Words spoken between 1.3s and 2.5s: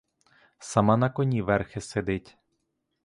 верхи сидить.